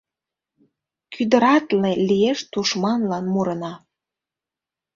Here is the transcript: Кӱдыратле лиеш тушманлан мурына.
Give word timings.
Кӱдыратле 1.13 1.91
лиеш 2.07 2.39
тушманлан 2.51 3.25
мурына. 3.33 3.73